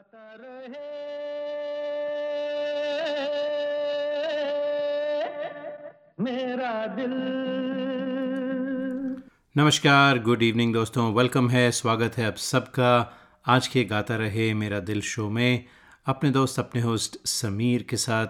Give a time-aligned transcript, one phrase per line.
[0.00, 0.90] गाता रहे।
[6.20, 7.12] मेरा दिल।
[9.56, 14.80] नमस्कार गुड इवनिंग दोस्तों वेलकम है, स्वागत है आप सबका। आज के गाता रहे मेरा
[14.80, 15.64] दिल शो में।
[16.06, 18.26] अपने दोस्त, अपने होस्ट समीर के साथ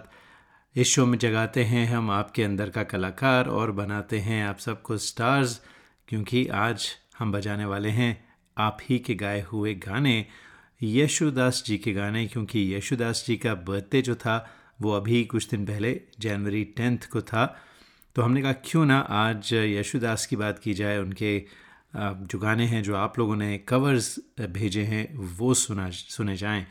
[0.77, 4.96] इस शो में जगाते हैं हम आपके अंदर का कलाकार और बनाते हैं आप सबको
[4.96, 5.61] स्टार्स
[6.09, 8.29] क्योंकि आज हम बजाने वाले हैं
[8.59, 10.27] आप ही के गाए हुए गाने।
[10.82, 14.50] यशुदास जी के गाने, क्योंकि यशुदास जी का बर्थडे जो था,
[14.82, 17.46] वो अभी कुछ दिन पहले जनवरी टेंथ को था।
[18.16, 21.44] तो हमने कहा, क्यों ना आज यशुदास की बात की जाए, उनके
[21.96, 26.66] जो गाने हैं, जो आप लोगों ने कवर्स भेजे हैं, वो सुना, सुने जाएँ।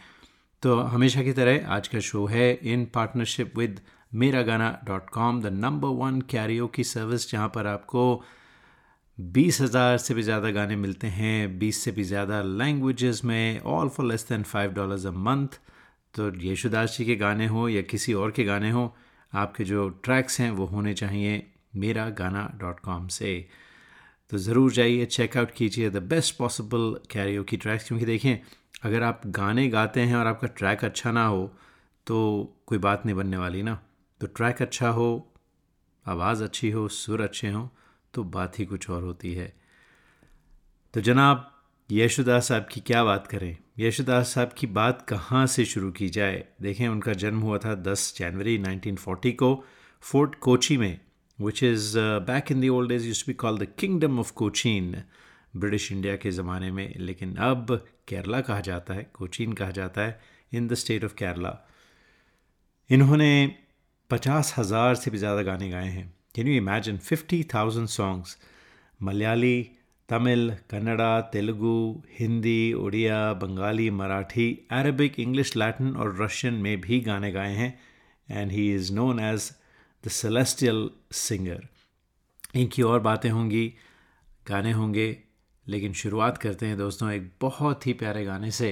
[0.62, 3.80] तो हमेशा की तरह आज का शो है इन partnership with
[4.14, 6.22] Mera Gaana dot com the number one
[6.68, 8.24] karaoke service जहाँ पर आपको
[9.20, 13.90] बीस हज़ार से भी ज़्यादा गाने मिलते हैं, बीस से भी ज़्यादा लैंग्वेजेस में all
[13.90, 15.60] for less than five dollars a month
[16.14, 18.94] तो यशुदास जी के गाने हो या किसी और के गाने हो,
[19.34, 23.34] आपके जो ट्रैक्स हैं वो होने चाहिए मेरा गाना डॉट कॉम से।
[24.32, 28.40] तो ज़रूर जाइए चेकआउट कीजिए द बेस्ट पॉसिबल कैरियो की ट्रैक्स क्योंकि देखें,
[28.84, 31.46] अगर आप गाने गाते हैं और आपका ट्रैक अच्छा ना हो
[32.08, 33.80] तो कोई बात नहीं बनने वाली ना।
[34.22, 35.34] तो ट्रैक अच्छा हो,
[36.06, 37.68] आवाज़ अच्छी हो, सुर अच्छे हों
[38.14, 39.54] तो बात ही कुछ और होती है।
[40.94, 41.52] तो जनाब,
[41.90, 43.58] यशुदास साहब की क्या बात करें?
[43.80, 46.44] यशुदास साहब की बात कहाँ से शुरू की जाए?
[46.62, 49.54] देखें, उनका जन्म हुआ था 10 जनवरी 1940 को
[50.04, 51.00] फोर्ट कोची में
[51.40, 54.96] which is back in the old age use be call the kingdom of Cochin
[55.56, 57.76] British India के ज़माने में। लेकिन अब
[58.08, 60.20] केरला कहा जाता है, कोचीन कहा जाता है
[60.54, 61.58] in the state of Kerala
[62.90, 63.56] इन्होंने
[64.10, 68.36] पचास हज़ार से भी ज़्यादा गाने गाए हैं। Can you imagine 50,000 songs?
[69.00, 69.56] Malayali
[70.10, 71.72] Tamil Kannada Telugu
[72.20, 77.72] Hindi Oriya Bengali Marathi Arabic English Latin और रशियन में भी गाने गाए हैं
[78.30, 79.50] and he is known as
[80.04, 80.90] the celestial
[81.24, 81.68] singer
[82.56, 83.66] इनकी और बातें होंगी
[84.46, 85.10] गाने होंगे
[85.68, 88.72] लेकिन शुरुआत करते हैं दोस्तों एक बहुत ही प्यारे गाने से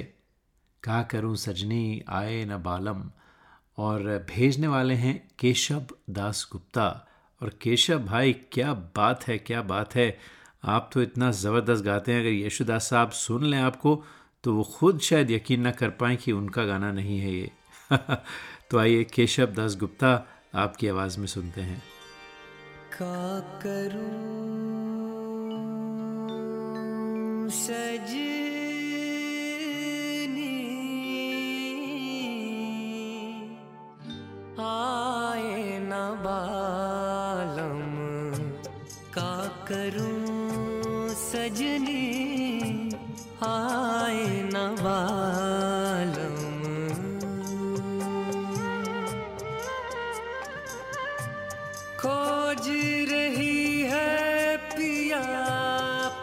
[0.84, 1.84] कहा करूँ सजनी
[2.22, 3.04] आए न बालम
[3.78, 6.88] और भेजने वाले हैं केशव दास गुप्ता
[7.42, 10.18] और केशव भाई, क्या बात है, क्या बात है।
[10.64, 14.04] आप तो इतना ज़बरदस्त गाते हैं, अगर यशुदास साहब सुन लें आपको
[14.44, 17.52] तो वो खुद शायद यकीन ना कर पाएँ कि उनका गाना नहीं है ये।
[18.72, 21.84] तो आइए केशव दास गुप्ता आपकी आवाज़ में सुनते हैं।
[22.94, 24.58] का करूँ
[27.50, 28.38] सजनी?
[34.60, 35.92] आए न
[36.26, 36.77] बालम
[52.58, 52.70] खोज
[53.10, 55.24] रही है पिया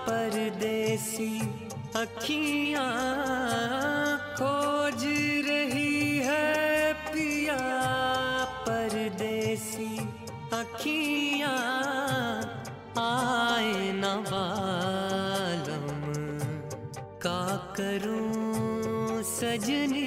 [0.07, 1.29] परदेसी
[1.97, 2.87] अखियाँ।
[4.39, 5.05] खोज
[5.49, 7.59] रही है पिया
[8.67, 9.91] परदेसी
[10.59, 11.55] अखियाँ।
[12.99, 15.87] आए न बालम
[17.23, 17.43] का
[17.79, 20.04] करूँ सजनी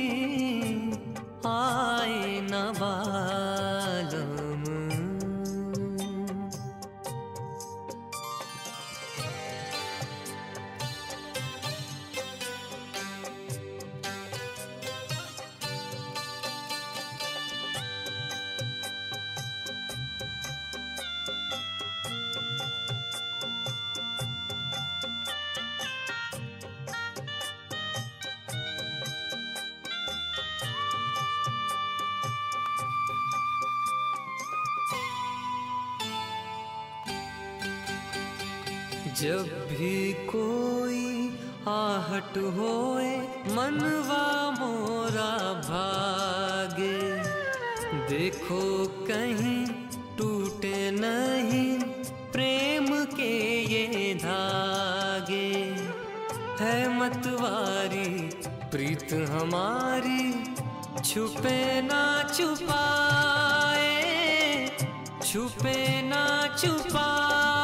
[65.58, 66.24] छुपे ना
[66.58, 67.57] छुपाए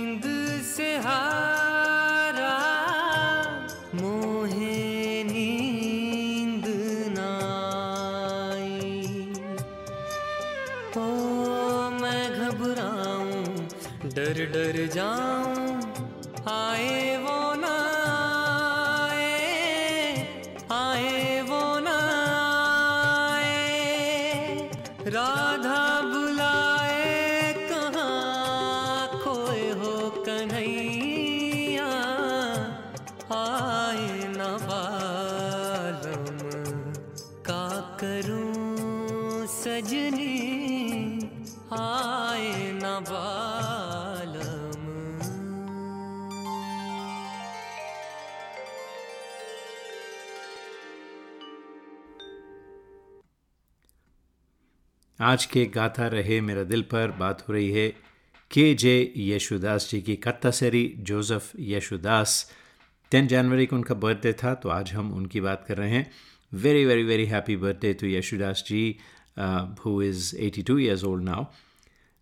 [0.00, 0.24] नींद
[0.74, 1.29] से हारा
[55.31, 57.87] आज के गाथा रहे मेरा दिल पर बात हो रही है
[58.51, 62.33] के जे यशुदास जी की कत्तासरी जोसेफ यशुदास।
[63.11, 66.11] टेन जनवरी को उनका बर्थडे था तो आज हम उनकी बात कर रहे हैं।
[66.51, 68.83] Very very very happy birthday to Yesudas ji
[69.85, 71.45] who is eighty two years old now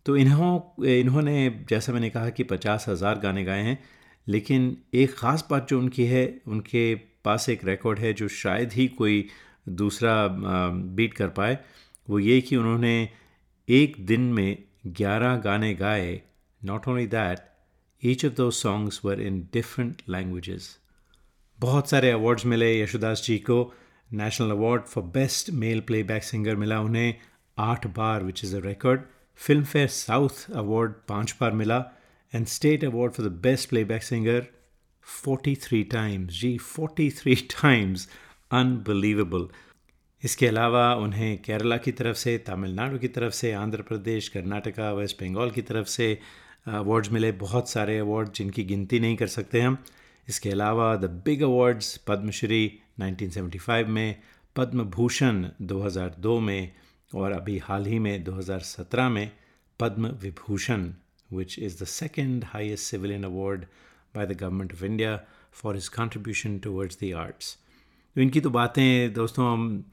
[0.06, 3.78] तो इन्हों, इन्होंने, जैसा मैंने कहा कि पचास हज़ार गाने गाए हैं,
[4.26, 8.88] लेकिन एक ख़ास बात जो उनकी है, उनके पास एक रिकॉर्ड है जो शायद ही
[8.96, 9.24] कोई
[9.68, 11.58] दूसरा बीट कर पाए।
[12.10, 13.08] वो ये कि उन्होंने
[13.68, 16.20] एक दिन में ग्यारह गाने गाए।
[16.64, 17.38] Not only that
[18.02, 20.78] each of those songs were in different languages
[21.58, 23.58] बहुत सारे अवार्ड्स मिले यशोदास जी को।
[24.10, 27.14] National award for best male playback singer मिला उन्हें।
[27.58, 29.00] आठ बार which is a record
[29.64, 31.78] Filmfare south award पाँच बार मिला।
[32.32, 34.46] And state award for the best playback singer
[35.06, 38.08] 43 times ji 43 times
[38.52, 39.48] unbelievable
[40.24, 45.22] इसके अलावा उन्हें केरला की तरफ़ से, तमिलनाडु की तरफ़ से, आंध्र प्रदेश, कर्नाटका, वेस्ट
[45.22, 46.18] बंगाल की तरफ़ से
[46.68, 49.78] अवार्ड्स मिले बहुत सारे अवार्ड जिनकी गिनती नहीं कर सकते हम
[50.28, 54.16] इसके अलावा द बिग अवार्ड्स पद्मश्री 1975 में
[54.56, 56.72] पद्म भूषण 2002 में,
[57.14, 59.30] और अभी हाल ही में 2017 में
[59.80, 60.90] Padma Vibhushan
[61.32, 63.66] is the second highest civilian award
[64.14, 67.56] by the government of India for his contribution towards the arts.
[68.16, 69.84] तो इनकी तो बातें, दोस्तों, हम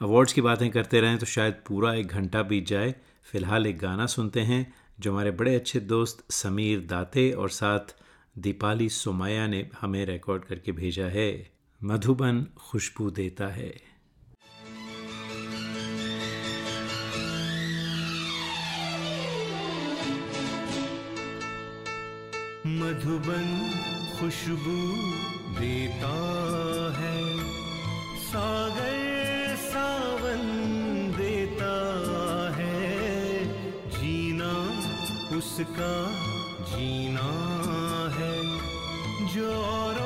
[0.00, 2.94] अवार्ड्स की बातें करते रहें तो शायद पूरा एक घंटा बीत जाए।
[3.24, 7.96] फ़िलहाल एक गाना सुनते हैं, जो हमारे बड़े अच्छे दोस्त समीर दाते और साथ
[8.38, 11.50] दीपाली सोमाया ने हमें रिकॉर्ड करके भेजा है।
[11.84, 13.74] मधुबन खुशबू देता है।
[22.66, 23.70] मधुबन
[24.20, 24.78] खुशबू
[25.60, 26.14] देता
[26.98, 27.38] है।
[28.16, 29.05] सागर
[29.76, 30.42] सावन
[31.16, 31.74] देता
[32.56, 33.44] है।
[33.88, 34.52] जीना
[35.36, 35.94] उसका
[36.62, 37.28] जीना
[38.16, 38.36] है।
[39.34, 40.05] जो औरों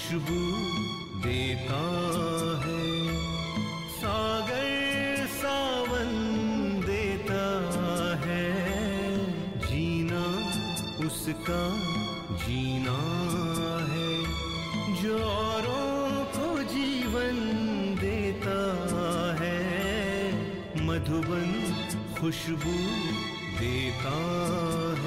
[0.00, 0.52] खुशबू
[1.18, 1.82] देता
[2.66, 3.08] है।
[3.90, 6.08] सागर सावन
[6.86, 7.44] देता
[8.26, 8.44] है।
[9.58, 10.24] जीना
[11.06, 11.80] उसका
[12.36, 12.98] जीना
[13.90, 14.18] है।
[15.02, 17.36] जो औरों को जीवन
[18.00, 18.58] देता
[19.40, 19.60] है।
[20.86, 21.50] मधुबन
[22.20, 22.78] खुशबू
[23.60, 24.16] देता
[24.94, 24.99] है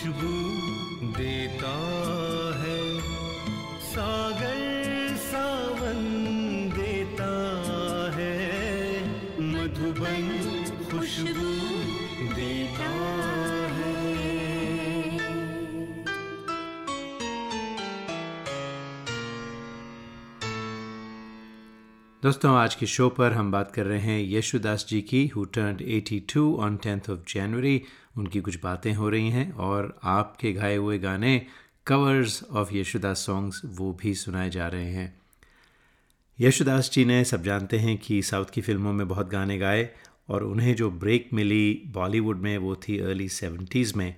[0.00, 1.72] खुशबू देता
[2.58, 2.76] है,
[3.84, 4.60] सागर
[5.16, 6.06] सावन
[6.76, 7.32] देता
[8.16, 8.36] है,
[9.50, 10.30] मधुबन
[10.90, 11.50] खुशबू
[12.34, 12.88] देता
[13.74, 13.98] है।
[22.22, 25.76] दोस्तों, आज के शो पर हम बात कर रहे हैं यशुदास जी की who turn
[25.90, 27.82] 82 on tenth of January
[28.18, 31.46] उनकी कुछ बातें हो रही हैं और आपके गाए हुए गाने
[31.86, 35.20] कवर्स ऑफ़ यशुदास सॉन्ग्स वो भी सुनाए जा रहे हैं।
[36.40, 39.90] यशुदास जी ने सब जानते हैं कि साउथ की फ़िल्मों में बहुत गाने गाए
[40.28, 44.14] और उन्हें जो ब्रेक मिली बॉलीवुड में, वो थी अर्ली सेवेंटीज़ में।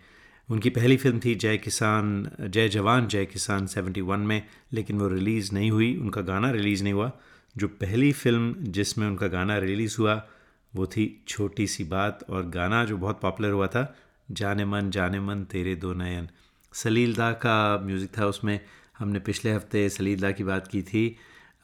[0.50, 5.52] उनकी पहली फ़िल्म थी जय किसान, जय जवान, जय किसान 71 में, लेकिन वो रिलीज़
[5.52, 7.12] नहीं हुई, उनका गाना रिलीज़ नहीं हुआ।
[7.56, 10.28] जो पहली फ़िल्म जिसमें उनका गाना रिलीज़ हुआ
[10.76, 13.96] वो थी छोटी सी बात और गाना जो बहुत पॉपुलर हुआ था,
[14.30, 16.28] जाने मन जाने मन, तेरे दो नयन।
[16.72, 18.60] सलील दा का म्यूज़िक था उसमें।
[18.98, 21.16] हमने पिछले हफ़्ते सलील दा की बात की थी।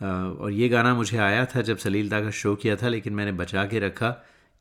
[0.03, 3.33] और ये गाना मुझे आया था जब सलील दा का शो किया था, लेकिन मैंने
[3.33, 4.11] बचा के रखा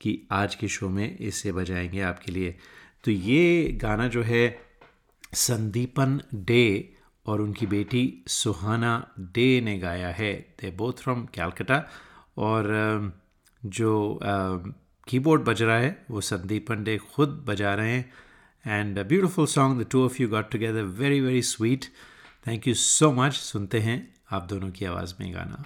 [0.02, 2.56] कि आज के शो में इसे बजाएँगे आपके लिए।
[3.04, 4.60] तो ये गाना जो है,
[5.34, 6.94] संदीपन डे
[7.26, 11.84] और उनकी बेटी सुहाना डे ने गाया है। दे बोथ फ्रॉम कैलकटा
[12.38, 12.64] और
[13.66, 18.12] जो कीबोर्ड बज रहा है, वो संदीप पंडे खुद बजा रहे हैं।
[18.66, 21.86] And a beautiful song the two of you got together very very sweet
[22.48, 23.98] thank you so much सुनते हैं
[24.32, 25.64] आप दोनों की आवाज़ में गाना।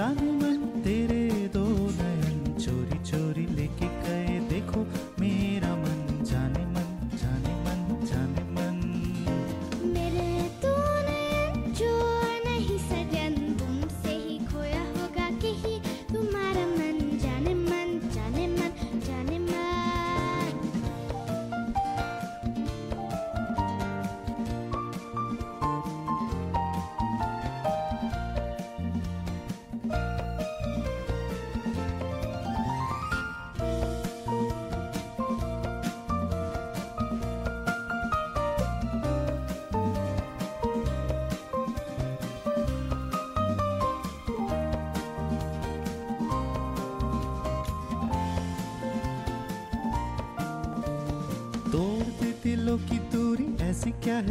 [0.00, 0.39] मन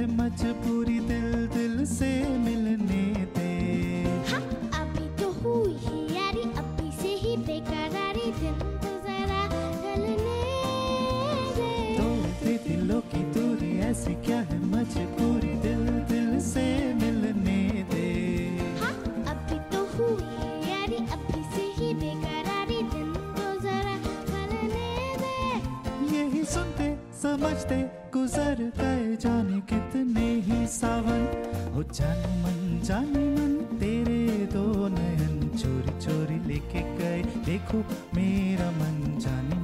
[0.10, 0.79] ऐसी
[32.44, 34.20] मन जाने मन तेरे
[34.54, 37.84] दो नयन चोरी चोरी लेके गए। देखो
[38.16, 39.59] मेरा मन जाने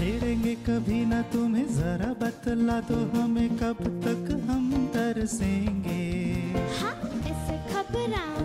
[0.00, 6.04] छेड़ेंगे कभी ना तुम्हें, जरा बतला दो हमें कब तक हम तरसेंगे।
[6.78, 6.94] हाँ
[7.30, 8.39] ऐसे घबराओ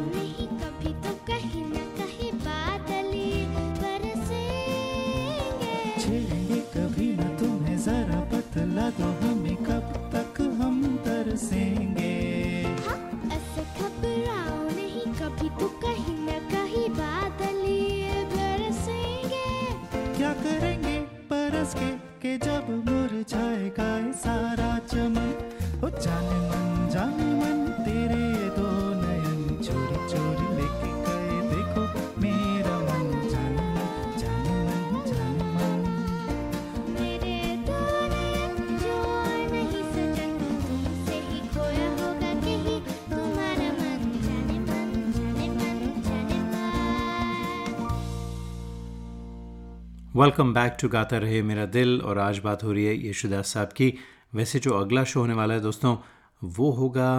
[50.25, 53.73] वेलकम बैक टू गाता रहे मेरा दिल और आज बात हो रही है यशुदास साहब
[53.77, 53.93] की।
[54.35, 55.95] वैसे जो अगला शो होने वाला है दोस्तों,
[56.41, 57.09] वो होगा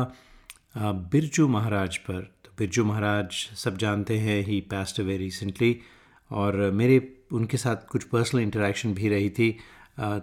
[1.13, 5.79] बिरजू महाराज पर। तो बिरजू महाराज सब जानते हैं ही पैस्ट अवे रिसेंटली
[6.31, 6.99] और मेरे,
[7.33, 9.51] उनके साथ कुछ पर्सनल इंटरेक्शन भी रही थी।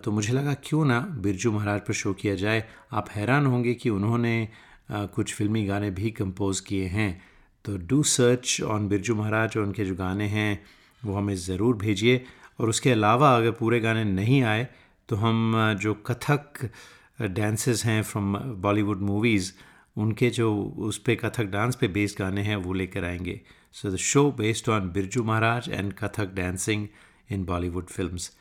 [0.03, 3.89] तो मुझे लगा क्यों ना बिरजू महाराज पर शो किया जाए। आप हैरान होंगे कि
[3.91, 4.35] उन्होंने
[4.91, 7.11] कुछ फिल्मी गाने भी कंपोज किए हैं।
[7.65, 10.63] तो do search on Birju Maharaj और उनके जो गाने हैं,
[11.01, 12.23] वो हमें ज़रूर भेजिए।
[12.59, 14.67] और उसके अलावा अगर पूरे गाने नहीं आए
[15.09, 16.69] तो हम जो कथक
[17.21, 19.51] डांसेस हैं फ्रॉम बॉलीवुड मूवीज़
[19.97, 23.39] उनके जो उस पे कथक डांस पे बेस्ड गाने हैं, वो लेकर आएँगे।
[23.71, 26.87] So the show based on Birju Maharaj and Kathak dancing
[27.31, 28.31] in Bollywood films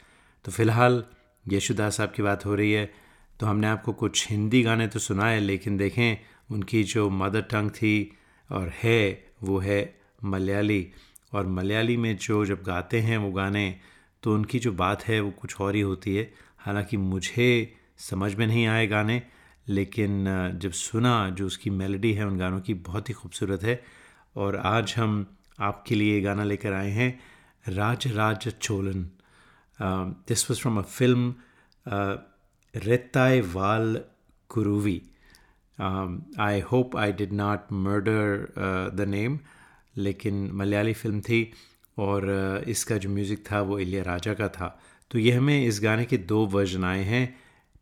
[0.45, 1.05] तो फ़िलहाल
[1.47, 2.93] यशुदास साहब की बात हो रही है।
[3.41, 6.19] तो हमने आपको कुछ हिंदी गाने तो सुनाए, लेकिन देखें,
[6.51, 8.19] उनकी जो मदर टंग थी
[8.51, 10.87] और है, वो है मलयाली।
[11.33, 13.81] और मलयाली में जो जब गाते हैं वो गाने
[14.23, 17.49] तो उनकी जो बात है वो कुछ और ही होती है। हालाँकि मुझे
[18.01, 19.23] समझ में नहीं आए गाने,
[19.67, 20.25] लेकिन
[20.63, 23.83] जब सुना जो उसकी मेलोडी है उन गानों की, बहुत ही खूबसूरत है।
[24.37, 25.27] और आज हम
[25.61, 27.19] आपके लिए गाना लेकर आए हैं,
[27.67, 29.09] Raja Raja Cholan.
[30.29, 31.35] This was from a film
[32.75, 34.01] Rettai Vaal
[34.51, 35.01] Kuruvi.
[36.41, 38.47] I hope I did not murder
[38.95, 39.39] the name
[39.97, 41.43] लेकिन मलयाली फ़िल्म थी।
[41.99, 44.79] और इसका जो म्यूज़िक था वो इलिया राजा का था।
[45.11, 47.27] तो ये हमें इस गाने के दो वर्जन आए हैं।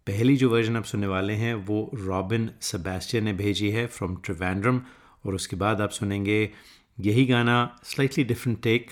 [0.06, 4.80] पहली जो वर्जन आप सुनने वाले हैं वो रॉबिन सेबेस्टियन ने भेजी है फ्रॉम ट्रिवेंड्रम
[5.26, 6.50] और उसके बाद आप सुनेंगे
[7.00, 8.90] यही गाना slightly different take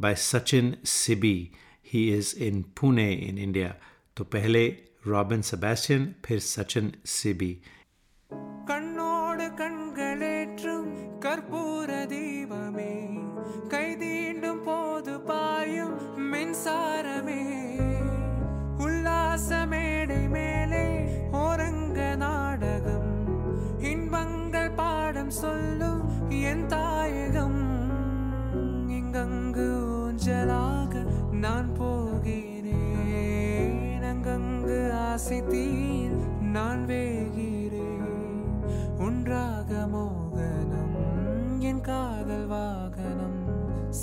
[0.00, 1.50] by Sachin Sibi
[1.92, 3.74] he is in Pune in India
[4.16, 4.66] तो पहले
[5.06, 7.56] रॉबिन सेबेस्टियन फिर सचिन सिबी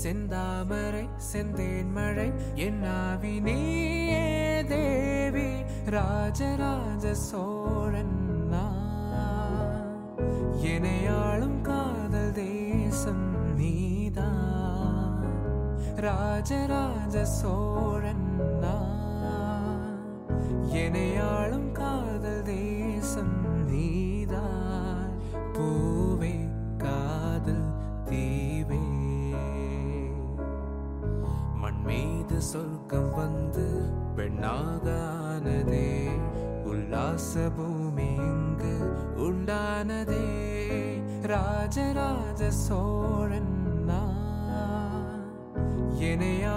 [0.03, 3.57] செந்தாமரை செந்தேன் மழை என்னாவினே
[4.67, 5.49] தேவி
[5.85, 9.95] ராஜராஜ சோழன் நான்.
[10.63, 14.29] எனையாளும் காதல் தேசம் நீதா
[15.95, 19.99] ராஜராஜ சோழன் நான்.
[20.73, 21.62] எனையாளும்
[32.43, 33.65] சொர்க்கம் வந்து
[34.17, 34.85] பெண்ணாக
[35.23, 35.87] ஆனதே
[36.63, 38.73] உல்லாச பூமி இங்கு
[39.17, 40.25] உண்டானதே
[41.25, 43.53] ராஜராஜ சோழன்
[43.85, 45.21] நான்.
[46.03, 46.55] எனையா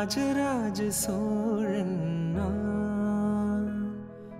[0.00, 2.36] ராஜராஜ சோழன்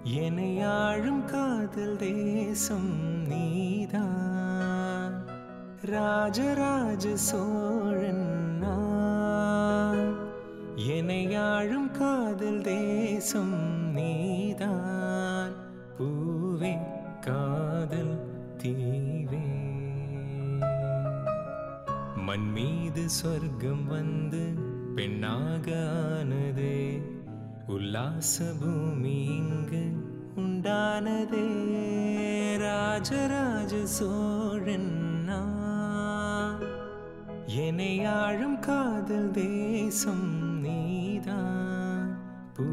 [0.02, 5.22] என்னை ஆழும் காதல் தேசம் நீதான்.
[5.80, 8.62] ராஜராஜ சோழன்
[10.76, 15.52] என்னை ஆழும் காதல் தேசம் நீதான்.
[15.98, 16.78] பூவே
[17.20, 18.18] காதல்
[18.62, 19.48] தீவே.
[22.16, 24.49] மண் மீது சொர்க்கம் வந்து
[25.00, 25.66] பெண்ணாக
[26.12, 27.00] ஆனதே
[27.68, 29.84] உல்லாச பூமி இங்கு
[30.36, 31.44] உண்டானதே.
[32.58, 35.28] ராஜராஜ சோழன்
[37.46, 42.18] என்னை ஆழும் காதல் தேசம் நீதான்.
[42.54, 42.64] பூ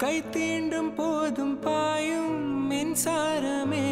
[0.00, 3.88] கை தீண்டும் போதும் பாயும் மின்சாரமே.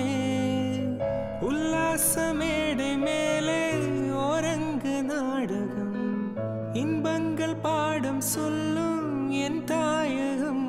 [1.40, 3.72] உல்லாச மேடை மேலே
[4.10, 6.36] ஓரங்கு நாடகம்.
[6.72, 10.66] இன்பங்கள் பாடம் சொல்லும் என் தாயகம்.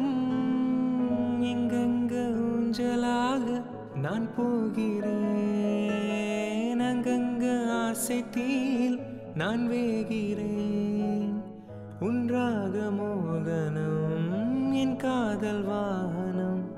[1.41, 2.13] இங்கங்க
[2.49, 3.61] ஊஞ்சலாக
[4.01, 5.19] நான் போகிறேன்.
[6.79, 8.99] அங்கங்க ஆசை தீல்
[9.35, 11.43] நான் வேகிறேன்.
[11.99, 14.38] உன்றாக மோகனம்
[14.99, 16.77] காதல் வாகனம்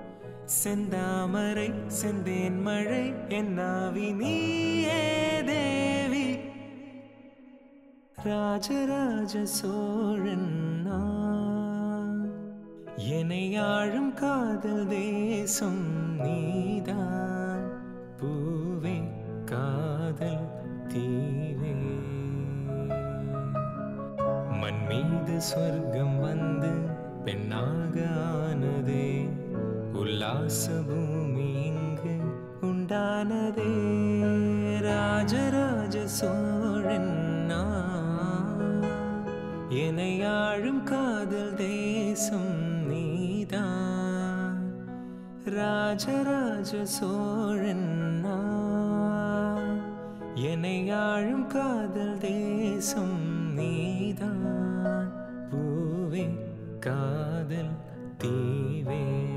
[0.63, 6.39] செந்தாமரை செந்தேன் மழை என்னாவி நீயே தேவி.
[8.23, 10.59] ராஜராஜ சோழன்
[12.95, 17.65] என்னை ஆழும் காதல் தேசம் நீதான்.
[18.17, 18.97] பூவே
[19.45, 20.49] காதல்
[20.87, 21.75] தீவே.
[24.59, 27.95] மண் மீது சொர்க்கம் வந்து பெண்ணாக
[28.35, 29.07] ஆனதே
[29.93, 32.13] உல்லாச பூமி இங்கு
[32.61, 33.73] உண்டானதே
[34.81, 37.11] ராஜராஜ சோழன்
[37.45, 38.83] நான்.
[40.83, 44.59] காதல் தேசம் நீதான்
[45.45, 47.87] ராஜராஜ சோழன்
[48.19, 49.79] நான்.
[51.47, 53.17] காதல் தேசம்
[53.53, 54.60] நீதான்
[56.87, 57.67] കാതൽ
[58.15, 59.31] തീവേ.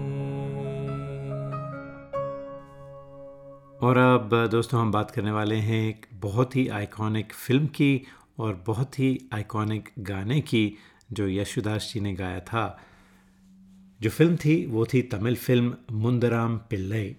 [3.83, 8.03] और अब, दोस्तों, हम बात करने वाले हैं एक बहुत ही आइकॉनिक फ़िल्म की
[8.39, 10.77] और बहुत ही आइकॉनिक गाने की,
[11.13, 12.81] जो यशुदास जी ने गाया था।
[14.01, 17.17] जो फ़िल्म थी, वो थी तमिल फ़िल्म मुंदराम पिल्लई।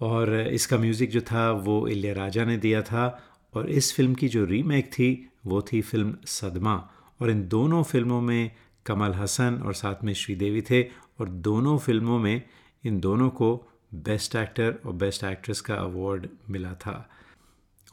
[0.00, 3.22] और इसका म्यूज़िक जो था, वो इले राजा ने दिया था।
[3.54, 6.90] और इस फ़िल्म की जो रीमेक थी, वो थी फ़िल्म सदमा।
[7.22, 8.50] और इन दोनों फ़िल्मों में
[8.86, 10.82] कमल हसन और साथ में श्रीदेवी थे
[11.20, 12.42] और दोनों फ़िल्मों में
[12.84, 13.54] इन दोनों को
[13.94, 17.08] बेस्ट एक्टर और बेस्ट एक्ट्रेस का अवार्ड मिला था।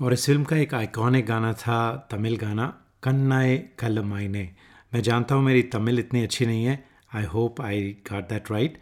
[0.02, 2.66] और इस फ़िल्म का एक आइकॉनिक गाना था, तमिल गाना,
[3.04, 4.50] कन्नाए कल मायने।
[4.94, 6.84] मैं जानता हूँ मेरी तमिल इतनी अच्छी नहीं है।
[7.16, 8.78] I hope I got that right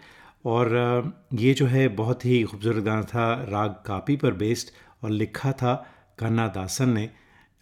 [0.46, 4.70] और ये जो है बहुत ही खूबसूरत गाना था, राग कापी पर बेस्ड
[5.04, 5.74] और लिखा था
[6.20, 7.10] कन्ना दासन ने।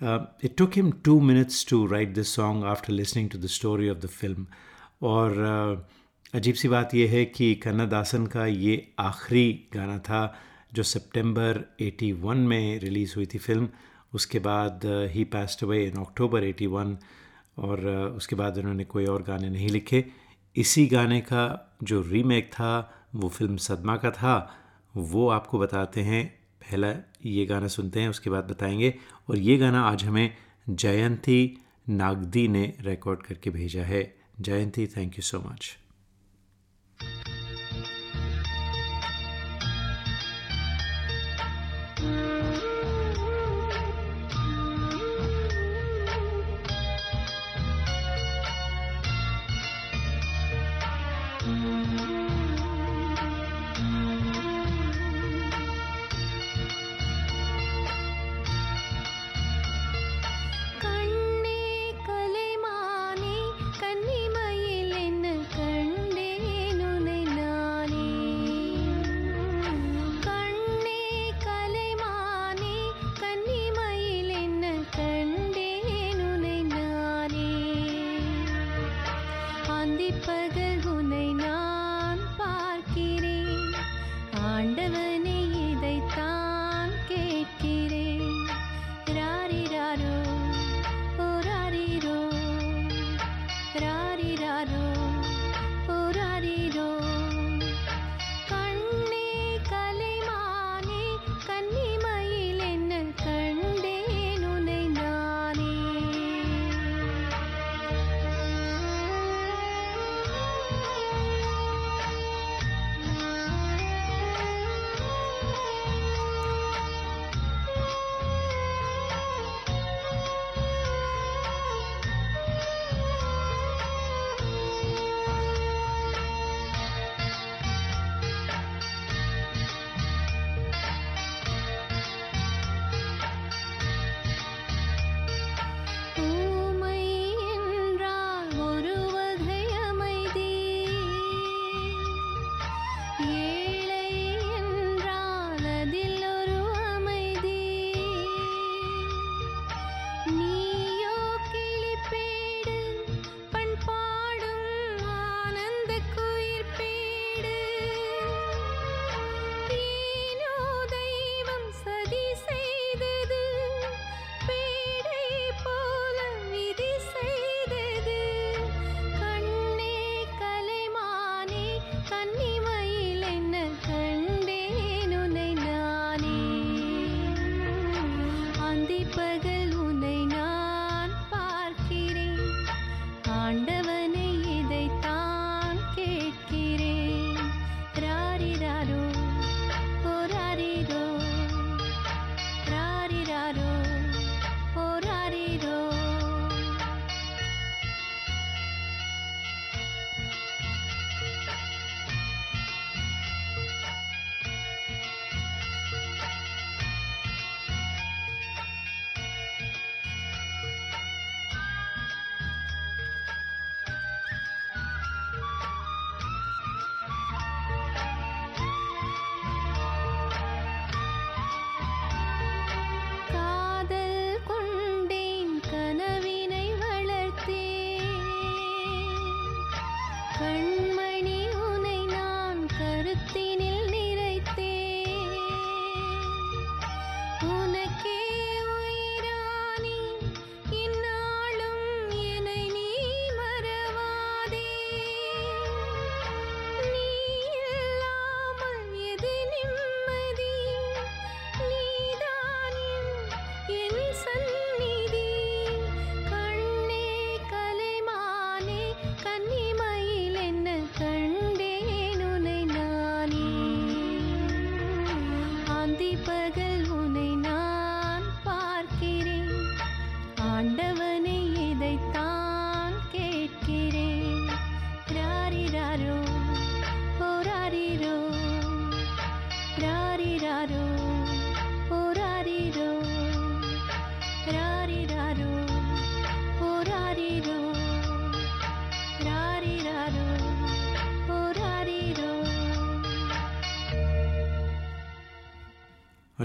[0.01, 3.97] It took him two minutes to write this song after listening to the story of
[3.97, 4.45] the film
[5.03, 10.21] और अ, अजीब सी बात यह है कि कन्ना दासन का ये आखिरी गाना था
[10.73, 13.69] जो सितंबर 81 में रिलीज़ हुई थी फ़िल्म।
[14.13, 14.81] उसके बाद
[15.13, 16.95] ही पास्ट अवे इन अक्टूबर 81
[17.59, 20.05] और अ, उसके बाद उन्होंने कोई और गाने नहीं लिखे।
[20.55, 21.43] इसी गाने का
[21.83, 22.71] जो रीमेक था
[23.15, 24.35] वो फ़िल्म सदमा का था
[24.95, 26.23] वो आपको बताते हैं
[26.71, 26.93] पहला
[27.25, 28.93] ये गाना सुनते हैं, उसके बाद बताएँगे।
[29.29, 30.37] और ये गाना आज हमें
[30.69, 31.57] जयंती
[31.89, 35.77] नागदी ने रिकॉर्ड करके भेजा है। Jayanti thank you so much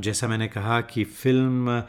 [0.03, 1.83] जैसा मैंने कहा कि फ़िल्म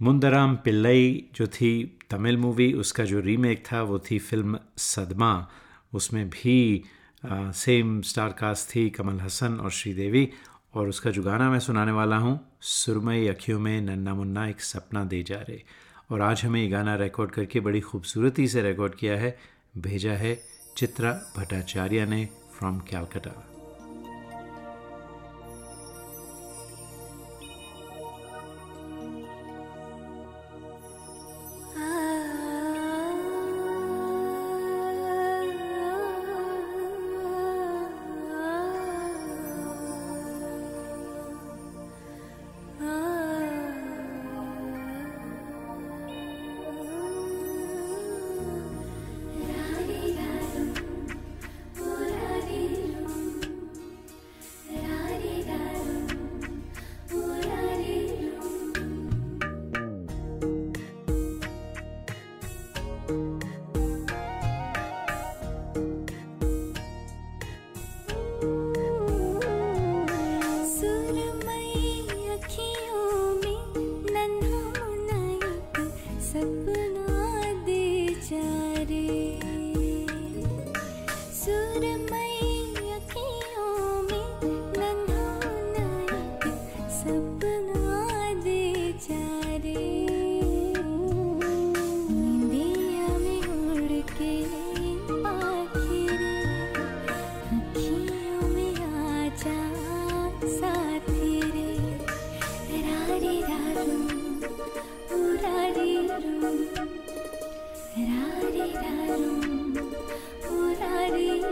[0.00, 5.48] मुंदराम पिल्लई जो थी तमिल मूवी उसका जो रीमेक था वो थी फ़िल्म सदमा।
[5.94, 6.84] उसमें भी
[7.26, 10.28] आ, सेम स्टार कास्ट थी कमल हसन और श्रीदेवी
[10.74, 15.04] और उसका जो गाना मैं सुनाने वाला हूँ सुरमई अखियों में नन्ना मुन्ना एक सपना
[15.04, 15.62] दे जा रहे
[16.10, 19.36] और आज हमें ये गाना रिकॉर्ड करके बड़ी खूबसूरती से रिकॉर्ड किया है
[19.78, 20.38] भेजा है
[20.76, 22.24] चित्रा भट्टाचार्य ने
[22.58, 23.55] फ्रॉम कैलकटा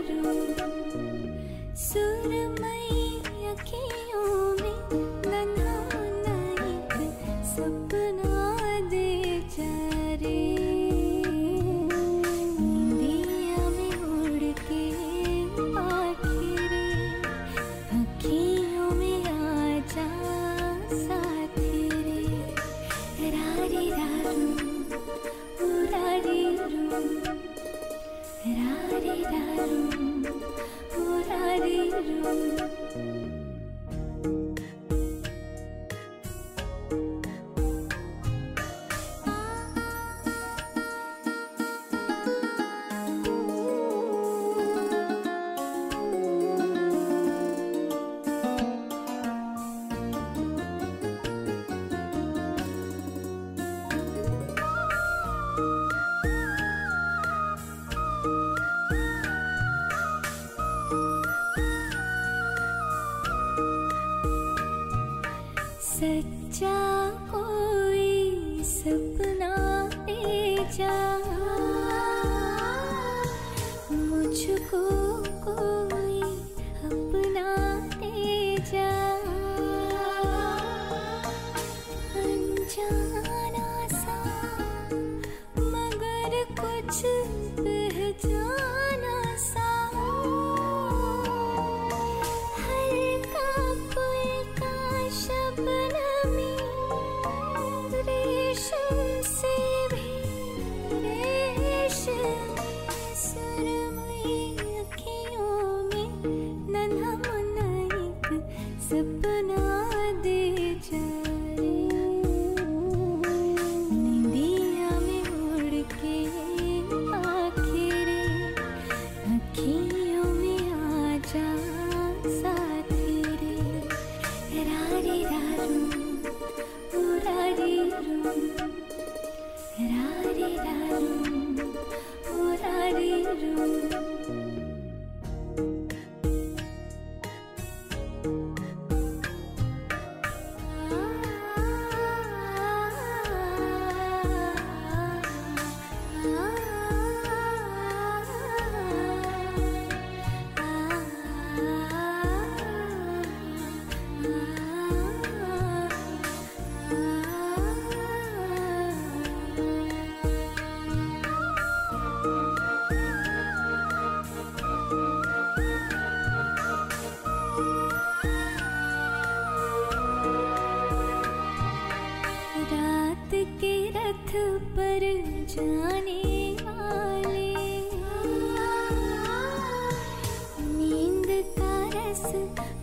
[0.01, 0.54] do.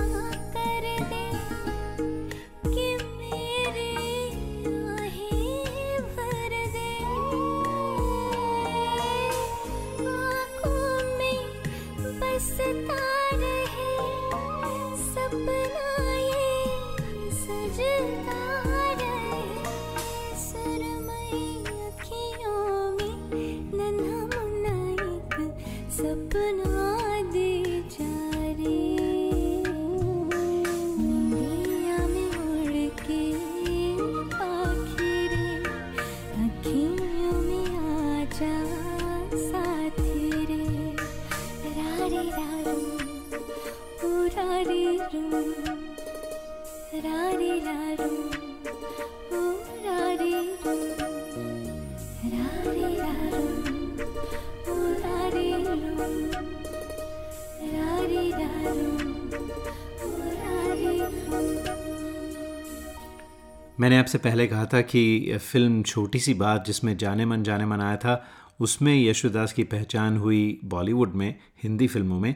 [64.07, 67.97] आपसे पहले कहा था कि फ़िल्म छोटी सी बात जिसमें जाने मन जाने मन आया
[67.97, 68.27] था,
[68.61, 72.35] उसमें यशोदास की पहचान हुई बॉलीवुड में, हिंदी फ़िल्मों में।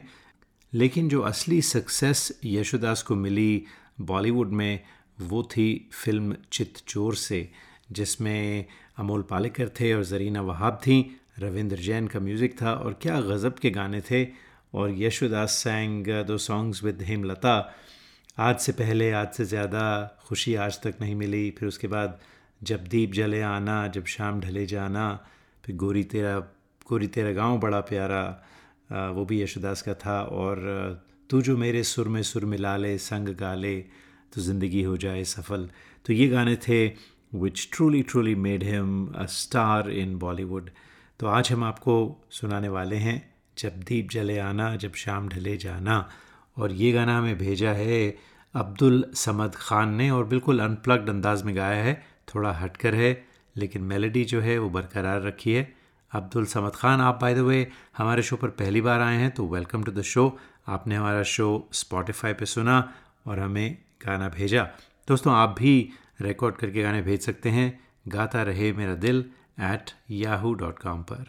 [0.73, 3.65] लेकिन जो असली सक्सेस यशोदास को मिली
[4.01, 4.79] बॉलीवुड में,
[5.21, 7.51] वो थी फ़िल्म चित चोर से,
[7.91, 8.65] जिसमें
[8.97, 13.53] अमोल पालेकर थे और जरीना वहाब थी, रविंद्र जैन का म्यूज़िक था और क्या गज़ब
[13.53, 14.27] के गाने थे।
[14.73, 17.73] और यशोदास सैंग दो सॉन्ग्स विद हेमलता
[18.37, 22.19] आज से पहले, आज से ज़्यादा खुशी आज तक नहीं मिली। फिर उसके बाद
[22.61, 25.03] जब दीप जले आना, जब शाम ढले जाना,
[25.63, 26.37] फिर गोरी तेरा
[26.89, 28.23] गोरी तेरा गाँव बड़ा प्यारा
[29.15, 33.35] वो भी यशोदास का था। और तू जो मेरे सुर में सुर मिला ले, संग
[33.35, 33.75] गा ले
[34.33, 35.69] तो ज़िंदगी हो जाए सफल।
[36.05, 36.85] तो ये गाने थे
[37.35, 40.69] which truly truly made him a star in Bollywood
[41.19, 41.95] तो आज हम आपको
[42.31, 43.21] सुनाने वाले हैं,
[43.57, 46.07] जब दीप जले आना, जब शाम ढले जाना।
[46.57, 48.15] और ये गाना हमें भेजा है
[48.53, 51.93] अब्दुल समद ख़ान ने और बिल्कुल अनप्लग्ड अंदाज में गाया है।
[52.27, 53.11] थोड़ा हटकर है,
[53.55, 55.73] लेकिन मेलोडी जो है वो बरकरार रखी है।
[56.11, 59.47] अब्दुल समद ख़ान, आप बाय द वे हमारे शो पर पहली बार आए हैं तो
[59.47, 60.37] वेलकम टू द शो
[60.67, 62.77] आपने हमारा शो स्पॉटिफाई पे सुना
[63.27, 64.63] और हमें गाना भेजा।
[65.07, 65.89] दोस्तों, आप भी
[66.21, 67.79] रिकॉर्ड करके गाने भेज सकते हैं।
[68.09, 69.25] गाता रहे मेरा दिल
[69.61, 71.25] एट याहू डॉट कॉम पर।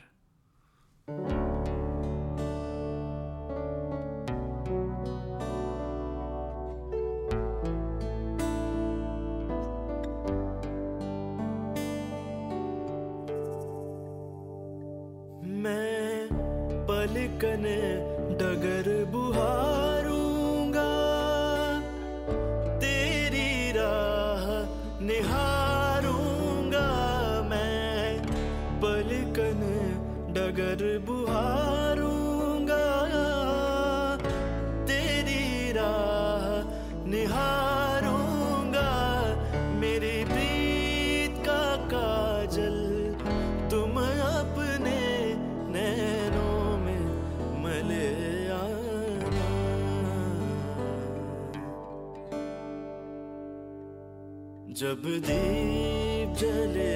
[54.83, 56.95] जब दीप जले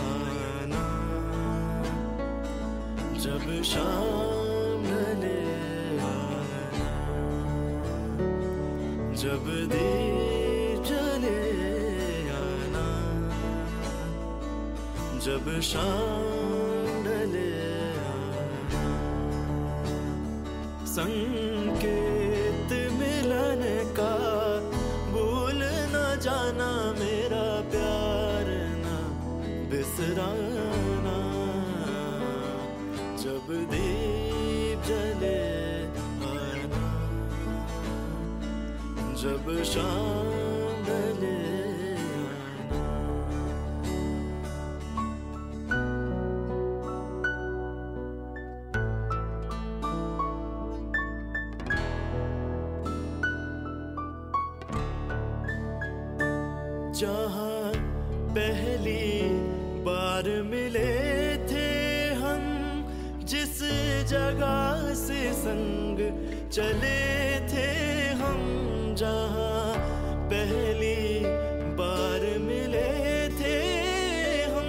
[0.00, 0.82] आना,
[3.18, 5.40] जब शाम ढले
[6.02, 6.92] आना,
[9.22, 11.40] जब दीप जले
[12.30, 12.86] आना,
[15.26, 17.50] जब शाम ढले
[18.06, 18.86] आना।
[20.86, 21.25] संकेत
[56.98, 57.72] जहाँ
[58.36, 59.20] पहली
[59.84, 60.92] बार मिले
[61.50, 61.68] थे
[62.22, 62.44] हम
[63.32, 63.58] जिस
[64.12, 65.98] जगह से संग
[66.52, 66.98] चले
[67.52, 67.68] थे
[68.22, 68.40] हम
[68.96, 69.76] जहाँ
[70.26, 71.20] पहली
[71.76, 73.56] बार मिले थे
[74.44, 74.68] हम,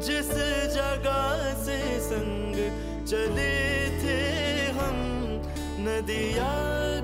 [0.00, 0.30] जिस
[0.74, 2.54] जगह से संग
[3.06, 3.54] चले
[4.02, 4.18] थे
[4.70, 4.96] हम,
[5.80, 6.52] नदिया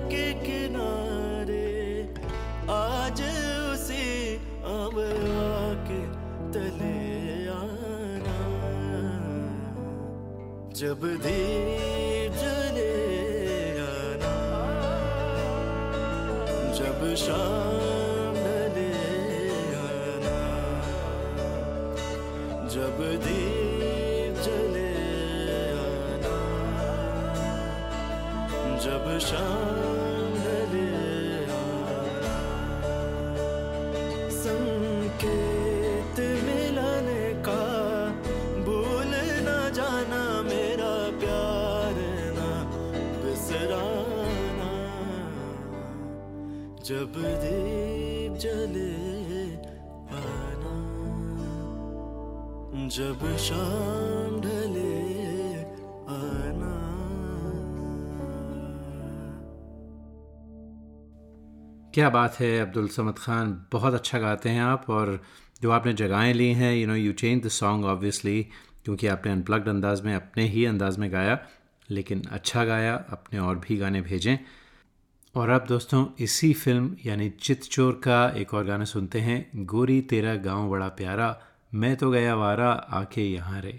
[0.08, 2.02] के किनारे।
[2.70, 3.20] आज
[3.72, 4.96] उसी अब
[5.44, 6.02] आके
[6.52, 8.38] तले आना।
[10.72, 12.27] जब दीप
[17.18, 18.36] शाम
[18.74, 18.90] ले
[19.78, 20.38] आना।
[22.68, 24.90] जब दीप जले
[25.84, 26.36] आना।
[28.78, 29.97] जब शाम
[47.08, 48.92] जब दीप जले
[50.14, 50.74] आना
[52.88, 54.92] जब शाम ढले
[56.08, 56.72] आना।
[61.94, 65.20] क्या बात है, अब्दुल समद खान। बहुत अच्छा गाते हैं आप और
[65.62, 68.42] जो आपने जगहें ली हैं you know you change the song obviously
[68.84, 71.38] क्योंकि आपने अनप्लग्ड अंदाज में अपने ही अंदाज में गाया,
[71.90, 74.38] लेकिन अच्छा गाया, अपने और भी गाने भेजें।
[75.38, 80.00] और अब दोस्तों, इसी फ़िल्म यानी चित चोर का एक और गाना सुनते हैं। गोरी
[80.02, 81.28] तेरा गाँव बड़ा प्यारा,
[81.74, 83.72] मैं तो गया वारा आके यहाँ रे।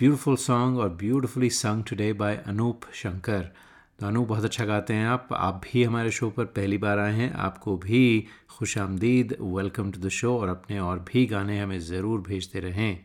[0.00, 3.50] ब्यूटीफुल सॉन्ग और beautifully sung today by Anoop Shankar
[3.98, 7.14] तो अनूप, बहुत अच्छा गाते हैं आप। आप भी हमारे शो पर पहली बार आए
[7.14, 11.78] हैं। आपको भी खुश आमदीद। वेलकम टू द शो और अपने और भी गाने हमें
[11.80, 13.04] ज़रूर भेजते रहें।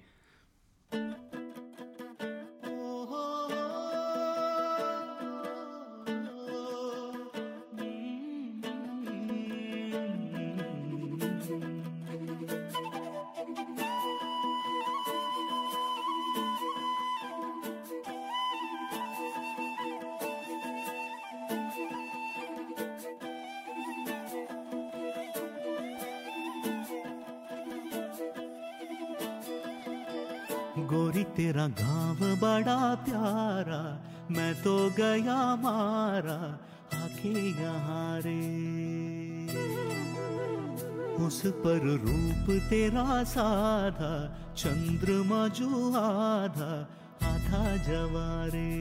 [41.47, 44.13] पर रूप तेरा साधा,
[44.57, 46.73] चंद्रमा जो आधा
[47.23, 48.71] आधा जवारे।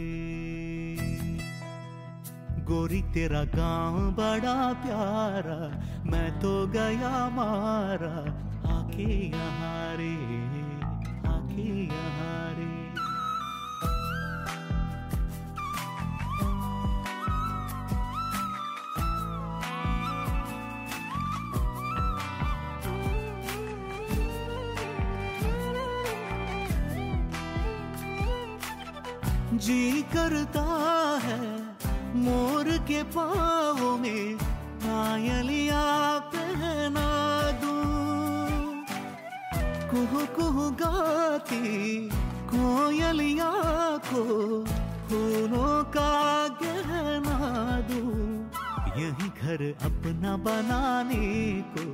[2.65, 5.61] गोरी तेरा गाँव बड़ा प्यारा,
[6.11, 8.17] मैं तो गया मारा,
[8.79, 9.74] आके यहाँ
[29.65, 30.63] जी करता
[31.25, 31.45] है
[32.15, 34.37] मोर के पाँव में
[34.83, 35.85] पायलिया
[36.35, 37.07] पहना
[37.63, 38.85] दूँ।
[39.91, 42.09] कुहू कुहू गाती
[42.53, 43.51] कोयलिया
[44.11, 44.25] को
[45.09, 46.13] फूलों का
[46.63, 48.13] गहना दूँ।
[49.01, 51.25] यही घर अपना बनाने
[51.73, 51.87] को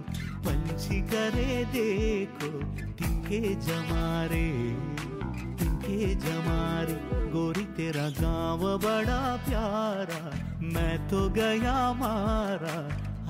[0.49, 2.51] पंछी करे देखो
[2.99, 4.49] टिके जमारे।
[5.91, 6.95] टिके जमारे,
[7.33, 10.21] गोरी तेरा गाँव बड़ा प्यारा,
[10.63, 12.77] मैं तो गया मारा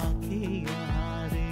[0.04, 1.48] आके यहाँ रे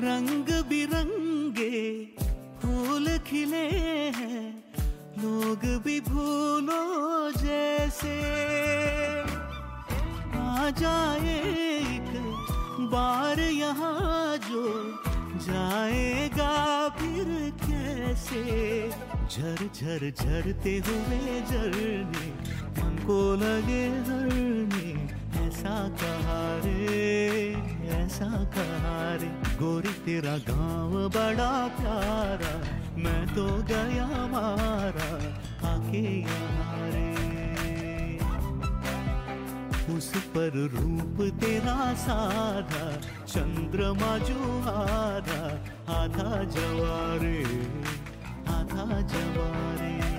[0.00, 1.82] रंग बिरंगे
[2.62, 3.66] फूल खिले
[4.16, 4.42] हैं,
[5.20, 6.80] लोग भी भूलो
[7.36, 8.20] जैसे।
[10.52, 11.36] आ जाए
[11.78, 12.10] एक
[12.92, 14.64] बार यहाँ जो
[15.44, 16.54] जाएगा
[16.98, 17.28] फिर
[17.62, 18.42] कैसे?
[19.32, 22.26] झर झर, झरते हुए झरने
[22.78, 24.90] मन को लगे झरने
[25.46, 27.52] ऐसा कहा रे,
[27.96, 32.54] ऐसा कहा रे। गोरी तेरा गाँव बड़ा प्यारा,
[33.02, 35.10] मैं तो गया मारा,
[35.72, 37.31] आके यहाँ रे।
[40.02, 42.86] उस पर रूप तेरा साधा
[43.26, 44.40] चंद्रमा जो
[44.70, 45.44] आधा
[45.96, 47.38] आधा जवारे
[48.54, 50.11] आधा जवारे।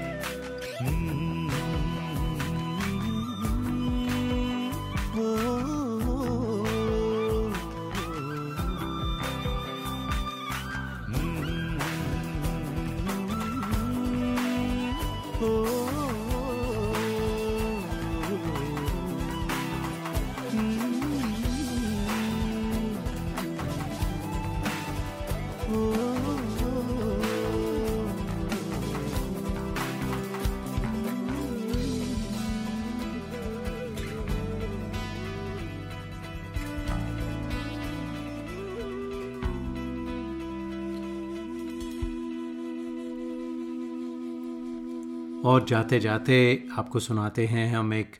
[45.63, 46.35] और जाते जाते
[46.77, 48.15] आपको सुनाते हैं। हम एक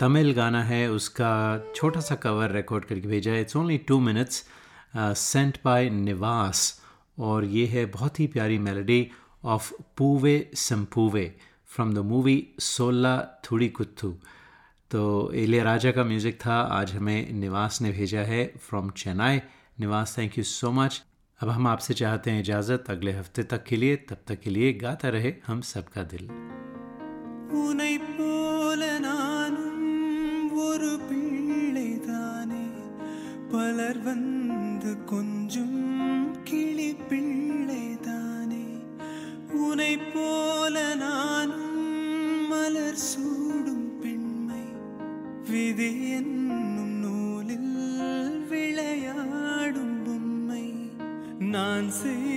[0.00, 1.30] तमिल गाना है, उसका
[1.76, 4.42] छोटा सा कवर रिकॉर्ड करके भेजा है। It's only two minutes
[4.96, 6.62] sent by Nivas
[7.18, 9.00] और ये है बहुत ही प्यारी melody
[9.44, 11.24] of Poove Sempoove
[11.66, 14.10] from the movie Solla Thudi Kuthu
[14.90, 15.02] तो
[15.34, 19.40] एलिया राजा का म्यूज़िक था, आज हमें निवास ने भेजा है फ्रॉम चेन्नई
[19.80, 21.02] निवास थैंक यू सो मच
[21.39, 24.73] अब हम आपसे चाहते हैं इजाज़त अगले हफ्ते तक के लिए तब तक के लिए
[24.79, 26.25] गाता रहे हम सबका दिल
[27.61, 29.89] உனை போல நானும்
[30.63, 32.63] ஒரு பிள்ளைதானே
[33.51, 35.66] பலர் வந்து கொஞ்சம்
[51.90, 52.27] see.